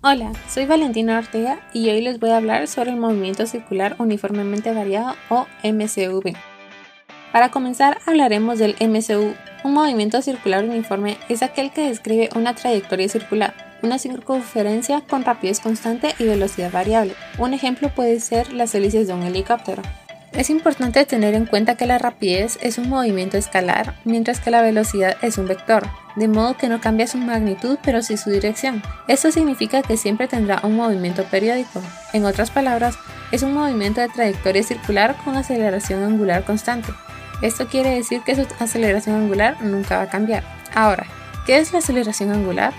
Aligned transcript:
Hola, 0.00 0.30
soy 0.48 0.64
Valentina 0.64 1.18
Ortega 1.18 1.58
y 1.72 1.90
hoy 1.90 2.00
les 2.00 2.20
voy 2.20 2.30
a 2.30 2.36
hablar 2.36 2.68
sobre 2.68 2.90
el 2.90 2.98
movimiento 2.98 3.46
circular 3.46 3.96
uniformemente 3.98 4.72
variado 4.72 5.16
o 5.28 5.48
MCV. 5.64 6.36
Para 7.32 7.50
comenzar 7.50 7.98
hablaremos 8.06 8.60
del 8.60 8.76
MCU. 8.78 9.34
Un 9.64 9.74
movimiento 9.74 10.22
circular 10.22 10.62
uniforme 10.62 11.16
es 11.28 11.42
aquel 11.42 11.72
que 11.72 11.88
describe 11.88 12.28
una 12.36 12.54
trayectoria 12.54 13.08
circular, 13.08 13.54
una 13.82 13.98
circunferencia 13.98 15.00
con 15.00 15.24
rapidez 15.24 15.58
constante 15.58 16.14
y 16.20 16.26
velocidad 16.26 16.70
variable. 16.70 17.14
Un 17.36 17.52
ejemplo 17.52 17.88
puede 17.88 18.20
ser 18.20 18.52
las 18.52 18.76
hélices 18.76 19.08
de 19.08 19.14
un 19.14 19.24
helicóptero. 19.24 19.82
Es 20.32 20.50
importante 20.50 21.04
tener 21.04 21.34
en 21.34 21.46
cuenta 21.46 21.76
que 21.76 21.86
la 21.86 21.98
rapidez 21.98 22.58
es 22.60 22.78
un 22.78 22.88
movimiento 22.88 23.36
escalar, 23.36 23.94
mientras 24.04 24.40
que 24.40 24.50
la 24.50 24.62
velocidad 24.62 25.16
es 25.22 25.38
un 25.38 25.48
vector, 25.48 25.88
de 26.16 26.28
modo 26.28 26.56
que 26.56 26.68
no 26.68 26.80
cambia 26.80 27.06
su 27.06 27.18
magnitud 27.18 27.78
pero 27.82 28.02
sí 28.02 28.16
su 28.16 28.30
dirección. 28.30 28.82
Esto 29.08 29.32
significa 29.32 29.82
que 29.82 29.96
siempre 29.96 30.28
tendrá 30.28 30.60
un 30.62 30.76
movimiento 30.76 31.24
periódico. 31.24 31.82
En 32.12 32.24
otras 32.24 32.50
palabras, 32.50 32.96
es 33.32 33.42
un 33.42 33.54
movimiento 33.54 34.00
de 34.00 34.08
trayectoria 34.08 34.62
circular 34.62 35.16
con 35.24 35.36
aceleración 35.36 36.02
angular 36.02 36.44
constante. 36.44 36.92
Esto 37.40 37.66
quiere 37.66 37.90
decir 37.90 38.20
que 38.22 38.36
su 38.36 38.46
aceleración 38.60 39.16
angular 39.16 39.60
nunca 39.62 39.96
va 39.96 40.02
a 40.02 40.10
cambiar. 40.10 40.44
Ahora, 40.74 41.06
¿qué 41.46 41.58
es 41.58 41.72
la 41.72 41.78
aceleración 41.78 42.30
angular? 42.30 42.72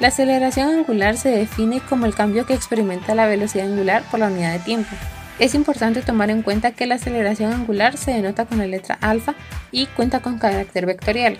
La 0.00 0.08
aceleración 0.08 0.68
angular 0.70 1.16
se 1.16 1.30
define 1.30 1.80
como 1.80 2.06
el 2.06 2.14
cambio 2.14 2.46
que 2.46 2.54
experimenta 2.54 3.14
la 3.14 3.26
velocidad 3.26 3.66
angular 3.66 4.02
por 4.10 4.20
la 4.20 4.26
unidad 4.26 4.52
de 4.52 4.58
tiempo. 4.60 4.94
Es 5.38 5.54
importante 5.54 6.00
tomar 6.00 6.30
en 6.30 6.40
cuenta 6.42 6.72
que 6.72 6.86
la 6.86 6.94
aceleración 6.94 7.52
angular 7.52 7.98
se 7.98 8.12
denota 8.12 8.46
con 8.46 8.58
la 8.58 8.66
letra 8.66 8.96
alfa 9.02 9.34
y 9.70 9.86
cuenta 9.86 10.20
con 10.20 10.38
carácter 10.38 10.86
vectorial. 10.86 11.36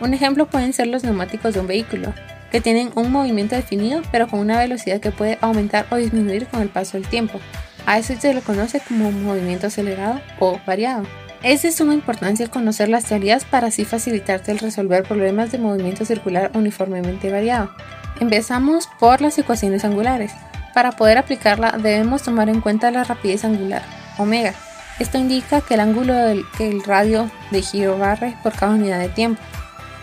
Un 0.00 0.12
ejemplo 0.12 0.46
pueden 0.46 0.72
ser 0.72 0.88
los 0.88 1.04
neumáticos 1.04 1.54
de 1.54 1.60
un 1.60 1.68
vehículo, 1.68 2.12
que 2.50 2.60
tienen 2.60 2.90
un 2.96 3.12
movimiento 3.12 3.54
definido 3.54 4.02
pero 4.10 4.26
con 4.26 4.40
una 4.40 4.58
velocidad 4.58 5.00
que 5.00 5.12
puede 5.12 5.38
aumentar 5.40 5.86
o 5.90 5.96
disminuir 5.96 6.46
con 6.46 6.62
el 6.62 6.68
paso 6.68 6.96
del 6.96 7.06
tiempo. 7.06 7.38
A 7.86 7.98
eso 7.98 8.14
se 8.18 8.34
le 8.34 8.42
conoce 8.42 8.80
como 8.80 9.12
movimiento 9.12 9.68
acelerado 9.68 10.20
o 10.40 10.60
variado. 10.66 11.04
Es 11.42 11.62
de 11.62 11.70
suma 11.70 11.94
importancia 11.94 12.48
conocer 12.48 12.88
las 12.88 13.04
teorías 13.04 13.44
para 13.44 13.68
así 13.68 13.84
facilitarte 13.84 14.50
el 14.50 14.58
resolver 14.58 15.04
problemas 15.04 15.52
de 15.52 15.58
movimiento 15.58 16.04
circular 16.04 16.50
uniformemente 16.54 17.30
variado. 17.30 17.70
Empezamos 18.18 18.88
por 18.98 19.20
las 19.20 19.38
ecuaciones 19.38 19.84
angulares. 19.84 20.32
Para 20.78 20.92
poder 20.92 21.18
aplicarla 21.18 21.72
debemos 21.72 22.22
tomar 22.22 22.48
en 22.48 22.60
cuenta 22.60 22.92
la 22.92 23.02
rapidez 23.02 23.44
angular, 23.44 23.82
omega. 24.16 24.54
Esto 25.00 25.18
indica 25.18 25.60
que 25.60 25.74
el 25.74 25.80
ángulo 25.80 26.14
que 26.56 26.68
el 26.68 26.84
radio 26.84 27.28
de 27.50 27.62
giro 27.62 27.98
barre 27.98 28.36
por 28.44 28.52
cada 28.52 28.74
unidad 28.74 29.00
de 29.00 29.08
tiempo. 29.08 29.42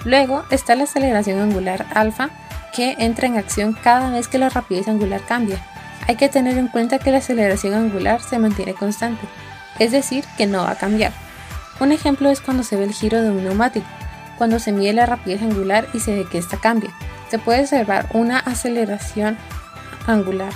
Luego 0.03 0.43
está 0.49 0.75
la 0.75 0.83
aceleración 0.83 1.39
angular 1.39 1.85
alfa, 1.93 2.29
que 2.75 2.97
entra 2.99 3.25
en 3.25 3.37
acción 3.37 3.71
cada 3.71 4.09
vez 4.09 4.27
que 4.27 4.37
la 4.37 4.49
rapidez 4.49 4.89
angular 4.89 5.21
cambia. 5.21 5.65
Hay 6.09 6.17
que 6.17 6.27
tener 6.27 6.57
en 6.57 6.67
cuenta 6.67 6.99
que 6.99 7.11
la 7.11 7.19
aceleración 7.19 7.73
angular 7.73 8.19
se 8.21 8.37
mantiene 8.37 8.73
constante, 8.73 9.25
es 9.79 9.93
decir, 9.93 10.25
que 10.35 10.45
no 10.45 10.63
va 10.63 10.71
a 10.71 10.77
cambiar. 10.77 11.13
Un 11.79 11.93
ejemplo 11.93 12.29
es 12.29 12.41
cuando 12.41 12.63
se 12.63 12.75
ve 12.75 12.83
el 12.83 12.91
giro 12.91 13.21
de 13.21 13.31
un 13.31 13.45
neumático, 13.45 13.87
cuando 14.37 14.59
se 14.59 14.73
mide 14.73 14.91
la 14.91 15.05
rapidez 15.05 15.41
angular 15.41 15.87
y 15.93 16.01
se 16.01 16.13
ve 16.13 16.25
que 16.29 16.37
ésta 16.37 16.57
cambia. 16.57 16.89
Se 17.31 17.39
puede 17.39 17.61
observar 17.61 18.07
una 18.11 18.39
aceleración 18.39 19.37
angular. 20.07 20.51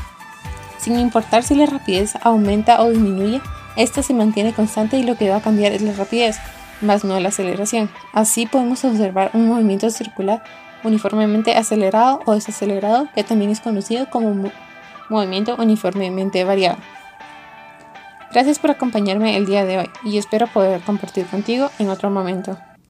Sin 0.78 0.98
importar 1.00 1.44
si 1.44 1.56
la 1.56 1.66
rapidez 1.66 2.14
aumenta 2.22 2.82
o 2.82 2.90
disminuye, 2.90 3.42
esta 3.76 4.02
se 4.04 4.14
mantiene 4.14 4.54
constante 4.54 4.98
y 4.98 5.04
lo 5.04 5.16
que 5.16 5.30
va 5.30 5.38
a 5.38 5.42
cambiar 5.42 5.74
es 5.74 5.82
la 5.82 5.94
rapidez, 5.94 6.38
más 6.82 7.04
no 7.04 7.20
la 7.20 7.30
aceleración. 7.30 7.90
Así 8.14 8.46
podemos 8.46 8.84
observar 8.86 9.32
un 9.34 9.48
movimiento 9.48 9.90
circular 9.90 10.44
uniformemente 10.84 11.56
acelerado 11.56 12.22
o 12.26 12.34
desacelerado 12.34 13.10
que 13.14 13.24
también 13.24 13.52
es 13.52 13.60
conocido 13.60 14.10
como 14.10 14.52
movimiento 15.10 15.56
uniformemente 15.58 16.44
variado. 16.44 16.78
Gracias 18.32 18.60
por 18.60 18.72
acompañarme 18.72 19.36
el 19.36 19.46
día 19.46 19.66
de 19.66 19.80
hoy 19.80 19.90
y 20.04 20.18
espero 20.18 20.48
poder 20.48 20.82
compartir 20.82 21.26
contigo 21.26 21.72
en 21.80 21.90
otro 21.90 22.12
momento. 22.12 22.58